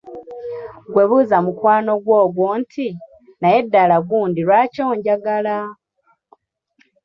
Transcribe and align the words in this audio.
"Ggwe 0.87 1.03
buuza 1.09 1.37
mukwano 1.45 1.91
gwo 2.35 2.49
nti, 2.61 2.87
“Naye 3.39 3.59
ddala 3.65 3.97
gundi 4.07 4.39
lwaki 4.47 4.81
onjagala?""" 4.91 5.57